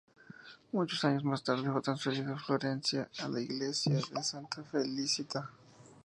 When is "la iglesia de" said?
3.27-4.23